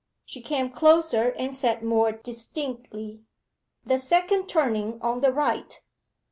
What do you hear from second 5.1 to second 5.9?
the right.